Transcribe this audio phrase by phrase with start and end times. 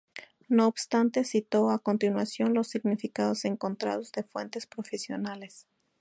[0.49, 5.67] No obstante, cito a continuación los significados encontrados de fuentes profesionales.